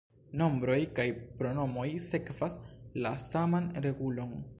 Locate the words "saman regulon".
3.25-4.35